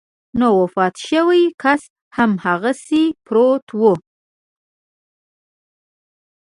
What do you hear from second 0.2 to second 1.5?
نو وفات شوی